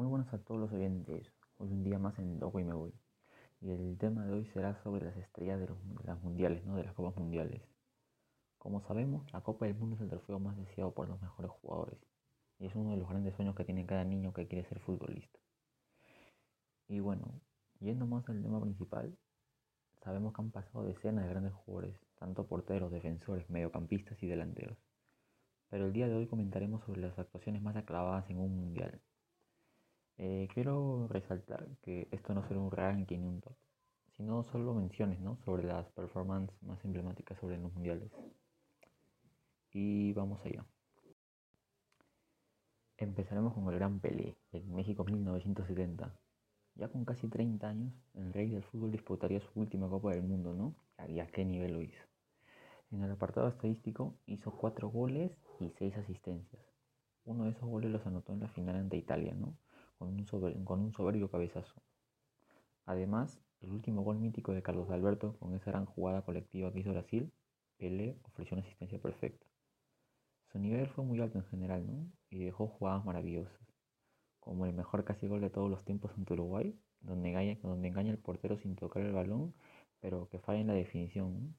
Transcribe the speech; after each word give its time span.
Muy 0.00 0.08
buenos 0.08 0.32
a 0.32 0.38
todos 0.38 0.58
los 0.58 0.72
oyentes. 0.72 1.30
Hoy 1.58 1.68
un 1.72 1.84
día 1.84 1.98
más 1.98 2.18
en 2.18 2.40
Loco 2.40 2.58
y 2.58 2.64
me 2.64 2.72
voy. 2.72 2.94
Y 3.60 3.70
el 3.70 3.98
tema 3.98 4.24
de 4.24 4.32
hoy 4.32 4.46
será 4.46 4.82
sobre 4.82 5.04
las 5.04 5.14
estrellas 5.18 5.60
de, 5.60 5.66
los, 5.66 5.76
las 6.06 6.18
mundiales, 6.22 6.64
¿no? 6.64 6.76
De 6.76 6.84
las 6.84 6.94
copas 6.94 7.14
mundiales. 7.18 7.60
Como 8.56 8.80
sabemos, 8.80 9.30
la 9.30 9.42
Copa 9.42 9.66
del 9.66 9.74
Mundo 9.74 9.96
es 9.96 10.00
el 10.00 10.08
trofeo 10.08 10.40
más 10.40 10.56
deseado 10.56 10.94
por 10.94 11.06
los 11.06 11.20
mejores 11.20 11.50
jugadores. 11.50 11.98
Y 12.58 12.64
es 12.64 12.74
uno 12.74 12.92
de 12.92 12.96
los 12.96 13.10
grandes 13.10 13.34
sueños 13.34 13.54
que 13.54 13.66
tiene 13.66 13.84
cada 13.84 14.04
niño 14.04 14.32
que 14.32 14.48
quiere 14.48 14.66
ser 14.70 14.80
futbolista. 14.80 15.38
Y 16.88 17.00
bueno, 17.00 17.38
yendo 17.80 18.06
más 18.06 18.26
al 18.30 18.42
tema 18.42 18.58
principal, 18.58 19.14
sabemos 20.02 20.32
que 20.32 20.40
han 20.40 20.50
pasado 20.50 20.86
decenas 20.86 21.24
de 21.24 21.30
grandes 21.30 21.52
jugadores, 21.52 21.94
tanto 22.18 22.46
porteros, 22.46 22.90
defensores, 22.90 23.50
mediocampistas 23.50 24.22
y 24.22 24.28
delanteros. 24.28 24.78
Pero 25.68 25.84
el 25.84 25.92
día 25.92 26.08
de 26.08 26.14
hoy 26.14 26.26
comentaremos 26.26 26.86
sobre 26.86 27.02
las 27.02 27.18
actuaciones 27.18 27.60
más 27.60 27.76
aclavadas 27.76 28.30
en 28.30 28.38
un 28.38 28.56
mundial. 28.56 29.02
Eh, 30.22 30.48
quiero 30.52 31.08
resaltar 31.08 31.66
que 31.80 32.06
esto 32.10 32.34
no 32.34 32.46
será 32.46 32.60
un 32.60 32.70
ranking 32.70 33.20
ni 33.20 33.26
un 33.26 33.40
top, 33.40 33.56
sino 34.18 34.42
solo 34.42 34.74
menciones 34.74 35.18
¿no? 35.18 35.38
sobre 35.46 35.62
las 35.62 35.90
performances 35.92 36.62
más 36.62 36.84
emblemáticas 36.84 37.38
sobre 37.38 37.56
los 37.56 37.72
mundiales. 37.72 38.12
Y 39.72 40.12
vamos 40.12 40.38
allá. 40.44 40.66
Empezaremos 42.98 43.54
con 43.54 43.66
el 43.68 43.76
Gran 43.76 43.98
Pelé, 44.00 44.36
en 44.52 44.74
México 44.74 45.04
1970. 45.04 46.14
Ya 46.74 46.88
con 46.88 47.06
casi 47.06 47.26
30 47.26 47.66
años, 47.66 47.94
el 48.12 48.30
rey 48.34 48.50
del 48.50 48.62
fútbol 48.64 48.92
disputaría 48.92 49.40
su 49.40 49.58
última 49.58 49.88
Copa 49.88 50.10
del 50.10 50.22
Mundo, 50.22 50.52
¿no? 50.52 50.74
¿Y 51.08 51.20
a 51.20 51.28
qué 51.28 51.46
nivel 51.46 51.72
lo 51.72 51.80
hizo? 51.80 52.04
En 52.90 53.02
el 53.02 53.10
apartado 53.10 53.48
estadístico 53.48 54.18
hizo 54.26 54.50
4 54.50 54.90
goles 54.90 55.32
y 55.60 55.70
6 55.78 55.96
asistencias. 55.96 56.62
Uno 57.24 57.44
de 57.44 57.52
esos 57.52 57.66
goles 57.66 57.90
los 57.90 58.06
anotó 58.06 58.34
en 58.34 58.40
la 58.40 58.48
final 58.48 58.76
ante 58.76 58.98
Italia, 58.98 59.34
¿no? 59.34 59.56
Con 60.00 60.08
un, 60.08 60.64
con 60.64 60.80
un 60.80 60.94
soberbio 60.94 61.30
cabezazo. 61.30 61.74
Además, 62.86 63.38
el 63.60 63.70
último 63.70 64.02
gol 64.02 64.18
mítico 64.18 64.54
de 64.54 64.62
Carlos 64.62 64.88
Alberto, 64.88 65.36
con 65.38 65.54
esa 65.54 65.72
gran 65.72 65.84
jugada 65.84 66.22
colectiva 66.22 66.72
que 66.72 66.80
hizo 66.80 66.92
Brasil, 66.92 67.30
Pelé 67.76 68.16
ofreció 68.22 68.56
una 68.56 68.64
asistencia 68.64 68.98
perfecta. 68.98 69.46
Su 70.50 70.58
nivel 70.58 70.86
fue 70.88 71.04
muy 71.04 71.20
alto 71.20 71.36
en 71.36 71.44
general, 71.44 71.86
¿no? 71.86 72.10
Y 72.30 72.38
dejó 72.38 72.66
jugadas 72.66 73.04
maravillosas, 73.04 73.60
como 74.38 74.64
el 74.64 74.72
mejor 74.72 75.04
casi 75.04 75.28
gol 75.28 75.42
de 75.42 75.50
todos 75.50 75.68
los 75.70 75.84
tiempos 75.84 76.12
ante 76.16 76.32
Uruguay, 76.32 76.74
donde 77.02 77.28
engaña, 77.28 77.58
donde 77.62 77.88
engaña 77.88 78.10
el 78.10 78.18
portero 78.18 78.56
sin 78.56 78.76
tocar 78.76 79.02
el 79.02 79.12
balón, 79.12 79.52
pero 80.00 80.30
que 80.30 80.38
falla 80.38 80.60
en 80.60 80.68
la 80.68 80.72
definición. 80.72 81.54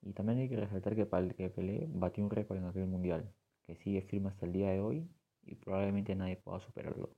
Y 0.00 0.14
también 0.14 0.38
hay 0.38 0.48
que 0.48 0.56
resaltar 0.56 0.96
que, 0.96 1.04
Pelé 1.04 1.86
batió 1.90 2.24
un 2.24 2.30
récord 2.30 2.56
en 2.56 2.64
aquel 2.64 2.86
mundial, 2.86 3.30
que 3.64 3.76
sigue 3.76 4.00
firme 4.00 4.30
hasta 4.30 4.46
el 4.46 4.52
día 4.54 4.70
de 4.70 4.80
hoy 4.80 5.06
y 5.42 5.56
probablemente 5.56 6.14
nadie 6.14 6.36
pueda 6.36 6.58
superarlo. 6.60 7.10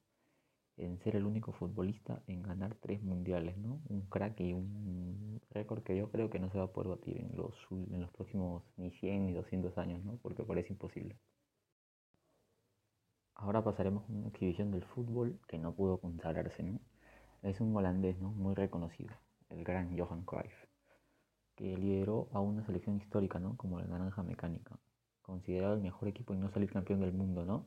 En 0.82 0.98
ser 0.98 1.16
el 1.16 1.26
único 1.26 1.52
futbolista 1.52 2.22
en 2.26 2.42
ganar 2.42 2.74
tres 2.74 3.02
mundiales, 3.02 3.56
¿no? 3.56 3.80
Un 3.88 4.02
crack 4.02 4.40
y 4.40 4.52
un 4.52 5.40
récord 5.50 5.82
que 5.82 5.96
yo 5.96 6.10
creo 6.10 6.28
que 6.30 6.38
no 6.38 6.50
se 6.50 6.58
va 6.58 6.64
a 6.64 6.72
poder 6.72 6.90
batir 6.90 7.18
en 7.18 7.36
los, 7.36 7.54
en 7.70 8.00
los 8.00 8.10
próximos 8.10 8.64
ni 8.76 8.90
100 8.90 9.26
ni 9.26 9.32
200 9.32 9.78
años, 9.78 10.04
¿no? 10.04 10.18
Porque 10.22 10.42
parece 10.42 10.72
imposible. 10.72 11.16
Ahora 13.34 13.62
pasaremos 13.62 14.04
a 14.08 14.12
una 14.12 14.28
exhibición 14.28 14.70
del 14.70 14.84
fútbol 14.84 15.38
que 15.48 15.58
no 15.58 15.74
pudo 15.74 15.98
consagrarse, 15.98 16.62
¿no? 16.62 16.80
Es 17.42 17.60
un 17.60 17.74
holandés, 17.76 18.18
¿no? 18.20 18.30
Muy 18.30 18.54
reconocido, 18.54 19.14
el 19.50 19.64
gran 19.64 19.96
Johan 19.96 20.24
Cruyff 20.24 20.72
que 21.56 21.76
lideró 21.76 22.28
a 22.32 22.40
una 22.40 22.64
selección 22.64 22.96
histórica, 22.96 23.38
¿no? 23.38 23.56
Como 23.56 23.78
la 23.78 23.86
Naranja 23.86 24.22
Mecánica, 24.22 24.78
considerado 25.22 25.74
el 25.74 25.80
mejor 25.80 26.08
equipo 26.08 26.34
y 26.34 26.38
no 26.38 26.50
salir 26.50 26.72
campeón 26.72 27.00
del 27.00 27.12
mundo, 27.12 27.44
¿no? 27.44 27.66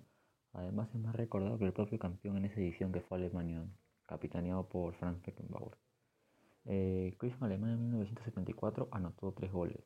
Además 0.56 0.88
es 0.96 1.02
más 1.02 1.14
recordado 1.14 1.58
que 1.58 1.66
el 1.66 1.74
propio 1.74 2.00
campeón 2.00 2.38
en 2.38 2.46
esa 2.46 2.62
edición 2.62 2.94
que 2.94 3.02
fue 3.02 3.18
Alemania, 3.18 3.68
capitaneado 4.06 4.70
por 4.70 4.94
Franz 4.96 5.22
Beckenbauer. 5.22 5.78
Eh, 6.64 7.18
en 7.22 7.44
Alemania 7.44 7.76
en 7.76 7.82
1974 7.82 8.88
anotó 8.92 9.34
tres 9.34 9.52
goles, 9.52 9.84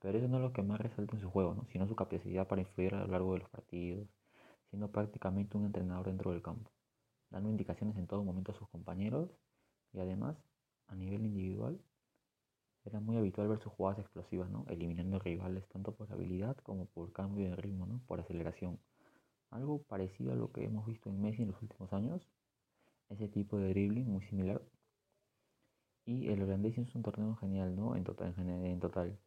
pero 0.00 0.16
eso 0.16 0.26
no 0.26 0.38
es 0.38 0.42
lo 0.42 0.52
que 0.54 0.62
más 0.62 0.80
resalta 0.80 1.16
en 1.16 1.20
su 1.20 1.30
juego, 1.30 1.54
¿no? 1.54 1.66
sino 1.66 1.86
su 1.86 1.96
capacidad 1.96 2.48
para 2.48 2.62
influir 2.62 2.94
a 2.94 3.00
lo 3.00 3.08
largo 3.08 3.34
de 3.34 3.40
los 3.40 3.50
partidos, 3.50 4.08
siendo 4.70 4.90
prácticamente 4.90 5.58
un 5.58 5.66
entrenador 5.66 6.06
dentro 6.06 6.30
del 6.30 6.40
campo, 6.40 6.70
dando 7.28 7.50
indicaciones 7.50 7.98
en 7.98 8.06
todo 8.06 8.24
momento 8.24 8.52
a 8.52 8.54
sus 8.54 8.70
compañeros 8.70 9.30
y 9.92 10.00
además, 10.00 10.34
a 10.86 10.94
nivel 10.94 11.26
individual, 11.26 11.78
era 12.86 13.00
muy 13.00 13.18
habitual 13.18 13.48
ver 13.48 13.60
sus 13.60 13.72
jugadas 13.74 13.98
explosivas, 13.98 14.48
¿no? 14.48 14.64
eliminando 14.70 15.18
rivales 15.18 15.68
tanto 15.68 15.94
por 15.94 16.10
habilidad 16.10 16.56
como 16.62 16.86
por 16.86 17.12
cambio 17.12 17.50
de 17.50 17.56
ritmo, 17.56 17.84
¿no? 17.84 18.00
por 18.06 18.18
aceleración. 18.18 18.80
Algo 19.50 19.82
parecido 19.82 20.32
a 20.32 20.36
lo 20.36 20.52
que 20.52 20.64
hemos 20.64 20.86
visto 20.86 21.10
en 21.10 21.20
Messi 21.20 21.42
en 21.42 21.48
los 21.50 21.60
últimos 21.62 21.92
años, 21.92 22.26
ese 23.08 23.28
tipo 23.28 23.58
de 23.58 23.70
dribbling 23.70 24.06
muy 24.10 24.22
similar. 24.22 24.62
Y 26.04 26.28
el 26.28 26.42
holandés 26.42 26.78
hizo 26.78 26.98
un 26.98 27.02
torneo 27.02 27.36
genial, 27.36 27.74
¿no? 27.76 27.96
En 27.96 28.04
total, 28.04 28.34
en, 28.38 28.80
total. 28.80 29.18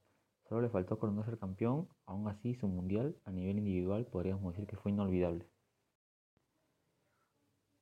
Solo 0.47 0.61
le 0.61 0.69
faltó 0.69 0.97
coronarse 0.99 1.31
el 1.31 1.39
campeón, 1.39 1.87
aún 2.05 2.27
así 2.27 2.55
su 2.55 2.67
mundial 2.67 3.15
a 3.25 3.31
nivel 3.31 3.57
individual 3.57 4.05
podríamos 4.05 4.53
decir 4.53 4.67
que 4.67 4.77
fue 4.77 4.91
inolvidable. 4.91 5.45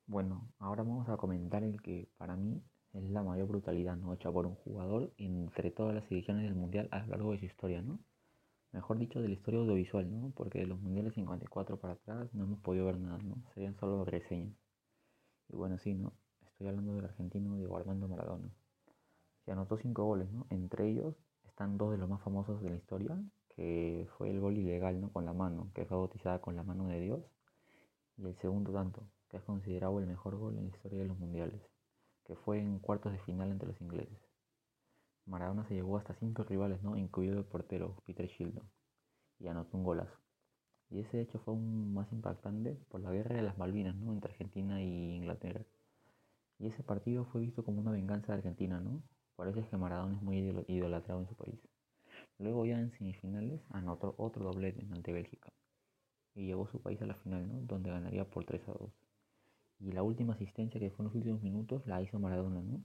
Bueno, 0.06 0.52
ahora 0.60 0.84
vamos 0.84 1.08
a 1.10 1.18
comentar 1.18 1.64
el 1.64 1.82
que 1.82 2.10
para 2.18 2.36
mí 2.36 2.62
es 2.94 3.04
la 3.10 3.24
mayor 3.24 3.48
brutalidad 3.48 3.96
¿no? 3.98 4.14
hecha 4.14 4.32
por 4.32 4.46
un 4.46 4.56
jugador 4.56 5.14
entre 5.18 5.72
todas 5.72 5.96
las 5.96 6.12
ediciones 6.12 6.44
del 6.44 6.56
Mundial 6.56 6.88
a 6.92 7.00
lo 7.00 7.08
largo 7.08 7.32
de 7.32 7.40
su 7.40 7.46
historia, 7.46 7.82
¿no? 7.82 8.00
Mejor 8.72 8.98
dicho, 8.98 9.22
de 9.22 9.28
la 9.28 9.34
historia 9.34 9.60
audiovisual, 9.60 10.10
¿no? 10.12 10.32
Porque 10.36 10.60
de 10.60 10.68
los 10.68 10.80
Mundiales 10.80 11.14
54 11.14 11.80
para 11.80 11.94
atrás 11.94 12.34
no 12.34 12.44
hemos 12.44 12.60
podido 12.60 12.86
ver 12.86 12.98
nada, 13.00 13.20
¿no? 13.24 13.36
Serían 13.54 13.76
solo 13.76 14.06
reseñas. 14.06 14.56
Y 15.50 15.56
bueno, 15.56 15.78
sí, 15.78 15.94
¿no? 15.94 16.14
Estoy 16.46 16.68
hablando 16.68 16.94
del 16.96 17.06
argentino 17.06 17.56
de 17.56 17.66
Armando 17.76 18.08
Maradona, 18.08 18.50
que 19.46 19.52
anotó 19.52 19.78
cinco 19.78 20.06
goles, 20.06 20.32
¿no? 20.32 20.48
Entre 20.50 20.90
ellos 20.90 21.16
están 21.44 21.78
dos 21.78 21.92
de 21.92 21.98
los 21.98 22.10
más 22.10 22.22
famosos 22.22 22.62
de 22.62 22.70
la 22.70 22.78
historia, 22.78 23.22
que 23.50 24.08
fue 24.18 24.30
el 24.30 24.40
gol 24.40 24.58
ilegal, 24.58 25.02
¿no? 25.02 25.12
Con 25.12 25.26
la 25.26 25.34
mano, 25.34 25.72
que 25.74 25.86
fue 25.86 25.98
bautizada 25.98 26.40
con 26.40 26.56
la 26.56 26.64
mano 26.64 26.88
de 26.88 27.00
Dios, 27.00 27.22
y 28.18 28.26
el 28.26 28.36
segundo 28.38 28.72
tanto, 28.72 29.08
que 29.30 29.38
es 29.38 29.44
considerado 29.44 30.00
el 30.00 30.08
mejor 30.08 30.38
gol 30.38 30.58
en 30.58 30.66
la 30.66 30.70
historia 30.70 31.00
de 31.00 31.06
los 31.06 31.20
mundiales 31.20 31.62
que 32.32 32.38
fue 32.38 32.60
en 32.60 32.80
cuartos 32.80 33.12
de 33.12 33.20
final 33.20 33.52
entre 33.52 33.68
los 33.68 33.82
ingleses. 33.82 34.31
Maradona 35.26 35.66
se 35.66 35.76
llevó 35.76 35.98
hasta 35.98 36.14
cinco 36.16 36.44
rivales, 36.44 36.82
¿no? 36.84 36.98
incluido 36.98 37.38
el 37.38 37.46
portero 37.46 38.02
Peter 38.06 38.28
Shilton, 38.28 38.70
y 39.40 39.48
anotó 39.48 39.78
un 39.78 39.84
golazo. 39.84 40.18
Y 40.90 41.00
ese 41.00 41.22
hecho 41.22 41.40
fue 41.40 41.54
aún 41.54 41.94
más 41.94 42.12
impactante 42.12 42.76
por 42.90 43.02
la 43.02 43.12
guerra 43.12 43.36
de 43.36 43.42
las 43.44 43.58
Malvinas 43.58 43.96
¿no? 43.96 44.12
entre 44.12 44.32
Argentina 44.32 44.82
y 44.82 45.16
Inglaterra. 45.16 45.66
Y 46.60 46.68
ese 46.68 46.84
partido 46.84 47.26
fue 47.26 47.42
visto 47.42 47.64
como 47.64 47.82
una 47.82 47.92
venganza 47.92 48.34
de 48.34 48.40
Argentina, 48.40 48.80
¿no? 48.82 49.02
Por 49.36 49.48
eso 49.48 49.60
es 49.60 49.68
que 49.68 49.78
Maradona 49.78 50.18
es 50.18 50.22
muy 50.22 50.38
idolatrado 50.68 51.22
en 51.22 51.28
su 51.28 51.36
país. 51.36 51.60
Luego 52.38 52.66
ya 52.66 52.80
en 52.80 52.92
semifinales 52.92 53.62
anotó 53.70 54.16
otro 54.18 54.44
doblete 54.44 54.86
ante 54.92 55.14
Bélgica 55.14 55.52
y 56.36 56.46
llevó 56.46 56.68
su 56.68 56.82
país 56.82 57.02
a 57.02 57.06
la 57.06 57.16
final, 57.16 57.48
¿no? 57.48 57.62
donde 57.62 57.90
ganaría 57.90 58.26
por 58.30 58.46
3 58.46 58.68
a 58.68 58.74
2. 58.74 58.92
Y 59.80 59.92
la 59.94 60.04
última 60.04 60.34
asistencia 60.34 60.80
que 60.80 60.92
fue 60.92 61.04
en 61.04 61.08
los 61.08 61.16
últimos 61.16 61.42
minutos 61.42 61.86
la 61.88 62.02
hizo 62.02 62.20
Maradona, 62.20 62.62
¿no? 62.62 62.84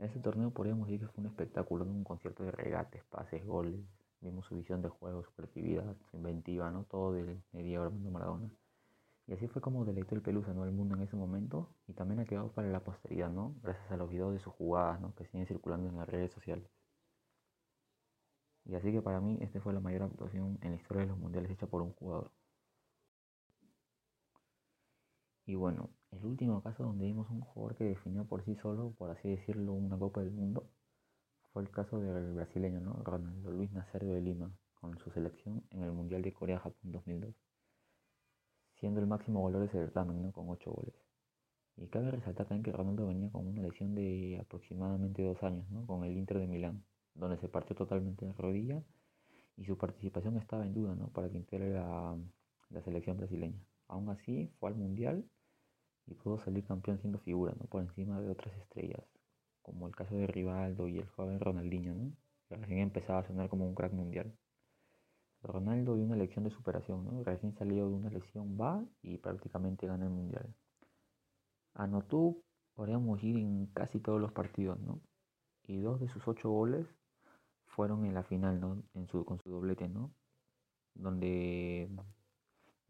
Ese 0.00 0.18
torneo 0.18 0.50
podríamos 0.50 0.88
decir 0.88 1.06
que 1.06 1.12
fue 1.12 1.22
un 1.22 1.28
espectáculo, 1.28 1.84
un 1.84 2.04
concierto 2.04 2.42
de 2.42 2.50
regates, 2.52 3.04
pases, 3.04 3.44
goles. 3.44 3.80
Vimos 4.22 4.46
su 4.46 4.56
visión 4.56 4.80
de 4.80 4.88
juego, 4.88 5.22
su 5.22 5.30
creatividad, 5.32 5.94
su 6.10 6.16
inventiva, 6.16 6.70
¿no? 6.70 6.84
Todo 6.84 7.12
del 7.12 7.42
medio 7.52 7.82
Armando 7.82 8.10
Maradona. 8.10 8.50
Y 9.26 9.34
así 9.34 9.46
fue 9.46 9.60
como 9.60 9.84
deleitó 9.84 10.14
el 10.14 10.22
Pelusa, 10.22 10.54
¿no? 10.54 10.64
El 10.64 10.72
mundo 10.72 10.96
en 10.96 11.02
ese 11.02 11.16
momento 11.16 11.68
y 11.86 11.92
también 11.92 12.20
ha 12.20 12.24
quedado 12.24 12.50
para 12.50 12.68
la 12.68 12.82
posteridad, 12.82 13.30
¿no? 13.30 13.54
Gracias 13.62 13.90
a 13.92 13.96
los 13.98 14.08
videos 14.10 14.32
de 14.32 14.40
sus 14.40 14.54
jugadas, 14.54 15.00
¿no? 15.02 15.14
Que 15.14 15.26
siguen 15.26 15.46
circulando 15.46 15.88
en 15.88 15.96
las 15.96 16.08
redes 16.08 16.32
sociales. 16.32 16.70
Y 18.64 18.74
así 18.74 18.90
que 18.90 19.02
para 19.02 19.20
mí 19.20 19.38
esta 19.42 19.60
fue 19.60 19.74
la 19.74 19.80
mayor 19.80 20.02
actuación 20.04 20.58
en 20.62 20.70
la 20.70 20.76
historia 20.76 21.02
de 21.02 21.08
los 21.08 21.18
mundiales 21.18 21.50
hecha 21.50 21.66
por 21.66 21.82
un 21.82 21.92
jugador. 21.92 22.30
Y 25.50 25.56
bueno, 25.56 25.90
el 26.12 26.24
último 26.24 26.62
caso 26.62 26.84
donde 26.84 27.06
vimos 27.06 27.28
un 27.28 27.40
jugador 27.40 27.76
que 27.76 27.82
definió 27.82 28.24
por 28.24 28.44
sí 28.44 28.54
solo, 28.62 28.94
por 28.96 29.10
así 29.10 29.30
decirlo, 29.30 29.72
una 29.72 29.98
Copa 29.98 30.20
del 30.20 30.30
Mundo, 30.30 30.70
fue 31.52 31.64
el 31.64 31.70
caso 31.72 31.98
del 31.98 32.34
brasileño, 32.34 32.80
¿no? 32.80 32.92
Ronaldo 33.02 33.50
Luis 33.50 33.72
Nazario 33.72 34.14
de 34.14 34.20
Lima, 34.20 34.54
con 34.74 34.96
su 35.00 35.10
selección 35.10 35.64
en 35.70 35.82
el 35.82 35.90
Mundial 35.90 36.22
de 36.22 36.32
Corea-Japón 36.32 36.92
2002, 36.92 37.34
siendo 38.76 39.00
el 39.00 39.08
máximo 39.08 39.40
goleador 39.40 39.62
de 39.62 39.70
ese 39.70 39.84
certamen, 39.84 40.22
¿no? 40.22 40.30
Con 40.30 40.48
8 40.50 40.70
goles. 40.70 40.94
Y 41.76 41.88
cabe 41.88 42.12
resaltar 42.12 42.46
también 42.46 42.62
que 42.62 42.70
Ronaldo 42.70 43.08
venía 43.08 43.28
con 43.32 43.48
una 43.48 43.62
lesión 43.62 43.96
de 43.96 44.38
aproximadamente 44.40 45.24
dos 45.24 45.42
años, 45.42 45.68
¿no? 45.68 45.84
Con 45.84 46.04
el 46.04 46.16
Inter 46.16 46.38
de 46.38 46.46
Milán, 46.46 46.84
donde 47.14 47.38
se 47.38 47.48
partió 47.48 47.74
totalmente 47.74 48.24
la 48.24 48.34
rodilla 48.34 48.84
y 49.56 49.64
su 49.64 49.76
participación 49.76 50.36
estaba 50.36 50.64
en 50.64 50.74
duda, 50.74 50.94
¿no? 50.94 51.08
Para 51.08 51.28
que 51.28 51.38
integre 51.38 51.74
la, 51.74 52.16
la 52.68 52.82
selección 52.82 53.16
brasileña. 53.16 53.60
Aún 53.88 54.10
así, 54.10 54.54
fue 54.60 54.70
al 54.70 54.76
Mundial 54.76 55.28
y 56.06 56.14
pudo 56.14 56.38
salir 56.38 56.64
campeón 56.64 56.98
siendo 56.98 57.18
figura, 57.18 57.54
¿no? 57.58 57.66
Por 57.66 57.82
encima 57.82 58.20
de 58.20 58.30
otras 58.30 58.54
estrellas, 58.56 59.04
como 59.62 59.86
el 59.86 59.94
caso 59.94 60.14
de 60.14 60.26
Rivaldo 60.26 60.88
y 60.88 60.98
el 60.98 61.08
joven 61.08 61.40
Ronaldinho, 61.40 61.94
¿no? 61.94 62.12
Que 62.48 62.56
recién 62.56 62.80
empezaba 62.80 63.20
a 63.20 63.26
sonar 63.26 63.48
como 63.48 63.66
un 63.66 63.74
crack 63.74 63.92
mundial. 63.92 64.34
Ronaldo 65.42 65.94
dio 65.94 66.04
una 66.04 66.16
lección 66.16 66.44
de 66.44 66.50
superación, 66.50 67.04
¿no? 67.04 67.24
Recién 67.24 67.54
salió 67.54 67.88
de 67.88 67.94
una 67.94 68.10
lesión 68.10 68.58
va 68.60 68.84
y 69.02 69.18
prácticamente 69.18 69.86
gana 69.86 70.04
el 70.04 70.10
mundial. 70.10 70.54
Anotó, 71.74 72.36
podríamos 72.74 73.22
ir 73.22 73.36
en 73.38 73.66
casi 73.66 74.00
todos 74.00 74.20
los 74.20 74.32
partidos, 74.32 74.78
¿no? 74.80 75.00
Y 75.64 75.78
dos 75.78 76.00
de 76.00 76.08
sus 76.08 76.26
ocho 76.28 76.50
goles 76.50 76.86
fueron 77.66 78.04
en 78.04 78.14
la 78.14 78.24
final, 78.24 78.60
¿no? 78.60 78.82
En 78.94 79.06
su, 79.06 79.24
con 79.24 79.38
su 79.40 79.50
doblete, 79.50 79.88
¿no? 79.88 80.12
Donde, 80.94 81.88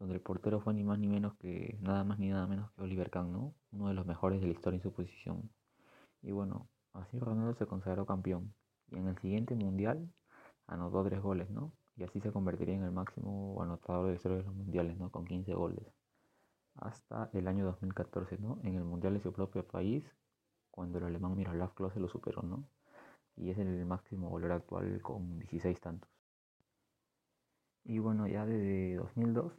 donde 0.01 0.15
el 0.15 0.21
portero 0.21 0.59
fue 0.59 0.73
ni 0.73 0.83
más 0.83 0.97
ni 0.97 1.07
menos 1.07 1.35
que, 1.35 1.77
nada 1.79 2.03
más 2.03 2.17
ni 2.17 2.29
nada 2.29 2.47
menos 2.47 2.71
que 2.71 2.81
Oliver 2.81 3.11
Kahn, 3.11 3.31
¿no? 3.31 3.53
Uno 3.71 3.87
de 3.87 3.93
los 3.93 4.07
mejores 4.07 4.41
de 4.41 4.47
la 4.47 4.53
historia 4.53 4.77
en 4.77 4.81
su 4.81 4.91
posición. 4.91 5.51
Y 6.23 6.31
bueno, 6.31 6.67
así 6.93 7.19
Ronaldo 7.19 7.53
se 7.53 7.67
consagró 7.67 8.07
campeón. 8.07 8.51
Y 8.89 8.97
en 8.97 9.07
el 9.07 9.17
siguiente 9.19 9.53
mundial 9.53 10.11
anotó 10.65 11.03
tres 11.03 11.21
goles, 11.21 11.51
¿no? 11.51 11.71
Y 11.97 12.03
así 12.03 12.19
se 12.19 12.31
convertiría 12.31 12.73
en 12.73 12.83
el 12.83 12.91
máximo 12.91 13.61
anotador 13.61 14.07
de 14.07 14.15
historia 14.15 14.39
de 14.39 14.43
los 14.43 14.55
mundiales, 14.55 14.97
¿no? 14.97 15.11
Con 15.11 15.23
15 15.23 15.53
goles. 15.53 15.85
Hasta 16.77 17.29
el 17.33 17.47
año 17.47 17.63
2014, 17.65 18.39
¿no? 18.39 18.57
En 18.63 18.73
el 18.73 18.83
mundial 18.83 19.13
de 19.13 19.19
su 19.19 19.31
propio 19.31 19.67
país, 19.67 20.03
cuando 20.71 20.97
el 20.97 21.03
alemán 21.03 21.37
Miroslav 21.37 21.75
Klose 21.75 21.99
lo 21.99 22.09
superó, 22.09 22.41
¿no? 22.41 22.65
Y 23.35 23.51
es 23.51 23.59
el 23.59 23.85
máximo 23.85 24.29
goleador 24.29 24.57
actual 24.57 24.99
con 25.03 25.37
16 25.37 25.79
tantos. 25.79 26.09
Y 27.83 27.99
bueno, 27.99 28.27
ya 28.27 28.47
desde 28.47 28.95
2002 28.95 29.53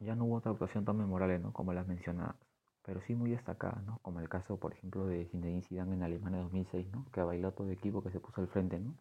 ya 0.00 0.14
no 0.14 0.24
hubo 0.24 0.36
otra 0.36 0.52
actuación 0.52 0.84
tan 0.84 0.96
memorable, 0.96 1.38
¿no? 1.38 1.52
Como 1.52 1.72
las 1.72 1.86
mencionadas, 1.86 2.36
pero 2.82 3.00
sí 3.02 3.14
muy 3.14 3.30
destacadas, 3.30 3.82
¿no? 3.84 3.98
Como 4.02 4.20
el 4.20 4.28
caso, 4.28 4.58
por 4.58 4.72
ejemplo, 4.72 5.06
de 5.06 5.26
Zinedine 5.26 5.62
Zidane 5.62 5.94
en 5.94 6.02
Alemania 6.02 6.40
2006, 6.40 6.88
¿no? 6.92 7.06
Que 7.12 7.22
bailó 7.22 7.52
todo 7.52 7.66
el 7.66 7.74
equipo 7.74 8.02
que 8.02 8.10
se 8.10 8.20
puso 8.20 8.40
al 8.40 8.48
frente, 8.48 8.78
¿no? 8.80 8.94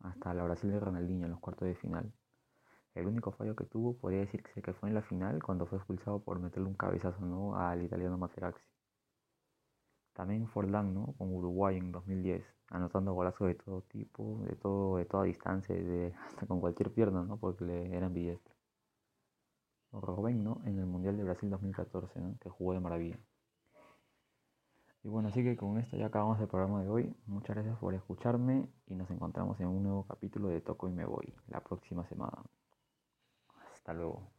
Hasta 0.00 0.34
la 0.34 0.44
Brasil 0.44 0.70
de 0.70 0.80
Ronaldinho 0.80 1.24
en 1.26 1.32
los 1.32 1.40
cuartos 1.40 1.68
de 1.68 1.74
final. 1.74 2.12
El 2.94 3.06
único 3.06 3.32
fallo 3.32 3.54
que 3.56 3.64
tuvo 3.64 3.96
podría 3.96 4.20
decirse 4.20 4.62
que 4.62 4.72
fue 4.72 4.88
en 4.88 4.94
la 4.94 5.02
final 5.02 5.42
cuando 5.42 5.66
fue 5.66 5.78
expulsado 5.78 6.20
por 6.20 6.38
meterle 6.38 6.68
un 6.68 6.74
cabezazo, 6.74 7.20
¿no? 7.26 7.56
Al 7.56 7.82
italiano 7.82 8.16
Materazzi. 8.18 8.62
También 10.14 10.48
Forlán, 10.48 10.94
¿no? 10.94 11.14
Con 11.18 11.34
Uruguay 11.34 11.76
en 11.76 11.92
2010, 11.92 12.42
anotando 12.70 13.12
golazos 13.12 13.48
de 13.48 13.54
todo 13.54 13.82
tipo, 13.82 14.40
de 14.48 14.56
todo, 14.56 14.96
de 14.96 15.04
toda 15.04 15.24
distancia, 15.24 15.74
de, 15.74 16.14
hasta 16.26 16.46
con 16.46 16.60
cualquier 16.60 16.90
pierna, 16.90 17.22
¿no? 17.22 17.36
Porque 17.38 17.64
le 17.64 17.94
eran 17.94 18.14
billetes. 18.14 18.55
Robben, 19.92 20.44
¿no? 20.44 20.60
En 20.64 20.78
el 20.78 20.86
Mundial 20.86 21.16
de 21.16 21.24
Brasil 21.24 21.50
2014, 21.50 22.20
¿no? 22.20 22.38
Que 22.40 22.50
jugó 22.50 22.72
de 22.72 22.80
maravilla. 22.80 23.18
Y 25.02 25.08
bueno, 25.08 25.28
así 25.28 25.44
que 25.44 25.56
con 25.56 25.78
esto 25.78 25.96
ya 25.96 26.06
acabamos 26.06 26.40
el 26.40 26.48
programa 26.48 26.82
de 26.82 26.88
hoy. 26.88 27.14
Muchas 27.26 27.54
gracias 27.54 27.78
por 27.78 27.94
escucharme 27.94 28.68
y 28.86 28.96
nos 28.96 29.08
encontramos 29.10 29.60
en 29.60 29.68
un 29.68 29.84
nuevo 29.84 30.04
capítulo 30.04 30.48
de 30.48 30.60
Toco 30.60 30.88
y 30.88 30.92
Me 30.92 31.04
Voy 31.04 31.32
la 31.46 31.60
próxima 31.60 32.04
semana. 32.08 32.42
Hasta 33.72 33.94
luego. 33.94 34.35